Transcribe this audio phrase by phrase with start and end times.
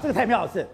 [0.00, 0.66] 这个太妙是，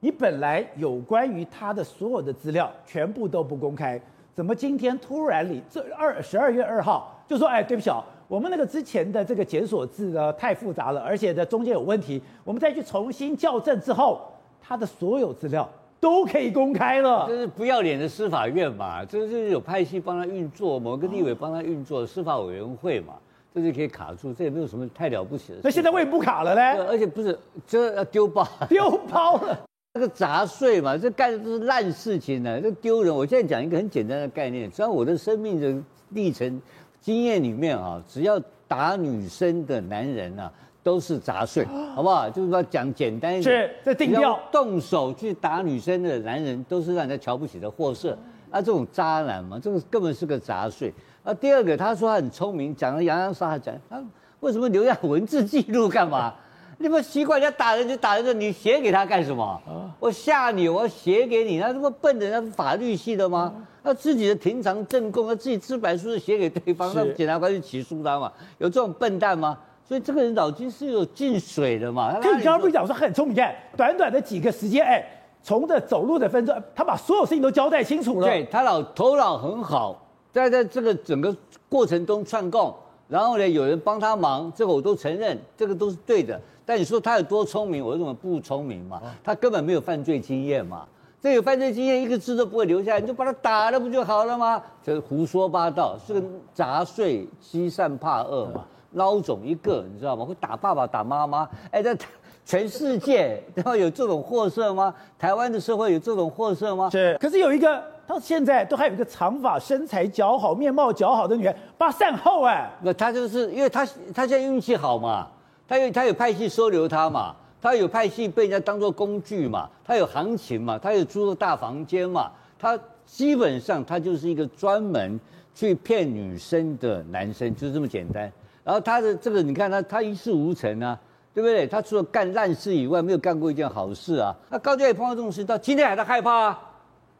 [0.00, 4.00] 你本来有关于他的所有的资料全部都不公开，
[4.34, 14.20] 怎么今天突然里这二十二月二号就说，哎，对不起啊，我们那个之前的这个检索字呢太复杂了，而且呢中间有问题，我们再去重新校正之后，
[14.60, 15.68] 他的所有资料
[16.00, 17.26] 都可以公开了。
[17.28, 23.14] 这是不要脸的司法院嘛，这是有派系帮他运作，某个立委帮他运作司法委员会嘛。
[23.56, 25.60] 这就可以卡住，这也没有什么太了不起的。
[25.62, 26.84] 那现在为什么不卡了呢？
[26.90, 29.58] 而且不是，这要丢包， 丢包了。
[29.94, 33.14] 那个杂碎嘛，这干的都是烂事情呢，这丢人。
[33.14, 35.74] 我现在讲一个很简单的概念，只要我的生命的
[36.10, 36.60] 历程
[37.00, 38.38] 经验里面啊，只要
[38.68, 40.52] 打女生的男人啊，
[40.82, 41.64] 都是杂碎，
[41.96, 42.28] 好不好？
[42.28, 44.38] 就是说讲简单一点，是这定调。
[44.52, 48.14] 动手去打女生的男人，都是让人家瞧不起的货色。
[48.50, 50.92] 啊，这种渣男嘛，这个根本是个杂碎。
[51.22, 54.02] 啊，第二个，他说他很聪明，讲了洋洋洒洒讲，他
[54.40, 56.32] 为什么留下文字记录干嘛？
[56.78, 59.60] 你不习惯人家打人就打人的，你写给他干什么？
[59.98, 63.54] 我吓你，我写给你，他这么笨的，他是法律系的吗？
[63.82, 68.30] 他自己的庭长证供，他自己自白书是写给对方，让检察官去起诉他嘛？
[68.58, 69.58] 有这种笨蛋吗？
[69.88, 72.12] 所以这个人脑筋是有进水的嘛？
[72.20, 73.36] 可你刚刚不是讲说很聪明？
[73.36, 75.02] 看短短的几个时间，哎，
[75.46, 78.26] 从这走路的分寸，他把所有事情都交代清楚了。
[78.26, 79.96] 对，他老头脑很好。
[80.32, 81.34] 在在这个整个
[81.68, 82.74] 过程中串供，
[83.06, 86.38] 然后呢，有人帮他忙，这个我都承认，这个都是对的。
[86.64, 90.84] 但你说他有多聪明，我认为不聪明嘛，他根本没有犯罪经验嘛。
[91.22, 94.60] 这有犯罪经验，一个字都不会留下来，你就把他打了不就好了吗？
[94.82, 96.20] 这是胡说八道，是个
[96.52, 98.64] 杂碎，欺善怕恶嘛，
[98.96, 100.24] 孬种一个，你知道吗？
[100.24, 101.96] 会打爸爸打妈妈，哎，在
[102.44, 104.92] 全世界 然后有这种货色吗？
[105.18, 106.90] 台湾的社会有这种货色吗？
[106.90, 107.82] 是，可是有一个。
[108.08, 112.70] 到现在都还有一个长发、身材姣好、面貌姣好的女人，把善后哎。
[112.80, 115.26] 那他就是因为他他现在运气好嘛，
[115.66, 125.18] 他有他有派系收留他嘛，他有派系被人家当做工具嘛，他有行情嘛，他有租个大房间嘛，他基本上他就是一个专门
[125.52, 128.30] 去骗女生的男生，就是这么简单。
[128.66, 130.98] 然后他的这个你看他他一事无成啊，
[131.32, 131.68] 对不对？
[131.68, 134.34] 他除了干烂事以外，没有干过一件好事啊。
[134.50, 136.62] 那高嘉瑜碰到这种事，到今天还在害怕啊。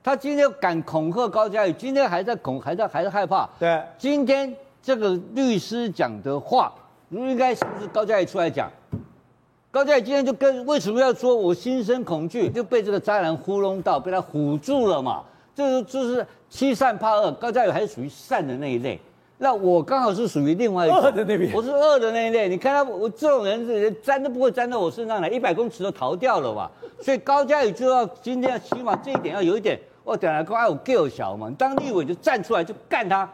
[0.02, 3.48] 他今天敢恐吓高嘉瑜，今天还在恐，还在还在害怕。
[3.60, 4.52] 对，今天
[4.82, 6.74] 这个律师讲的话，
[7.10, 8.68] 应该是不是高嘉瑜出来讲？
[9.70, 15.22] 高嘉瑜今天就跟为什么要说我心生恐惧，就被这个渣男糊弄到，被他唬住了嘛？
[15.54, 19.00] 这个就是欺善怕恶，高嘉瑜还是属于善的那一类，
[19.38, 22.48] 那我刚好是属于另外一种恶的那边，我是二的那一类。
[22.48, 26.70] 你看他，我这种人是粘都不会粘到我身上来，一百公尺都逃掉了嘛。
[27.02, 29.78] 所以高嘉宇就要今天要起码这一点要有一点。
[30.04, 33.28] 我等下讲，我够小嘛，当立委就站出来就干他。